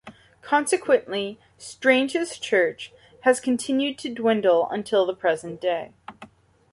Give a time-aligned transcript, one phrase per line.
[0.41, 5.91] Consequently, Strang's church has continued to dwindle until the present day.